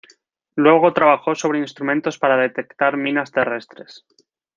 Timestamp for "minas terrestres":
2.97-4.03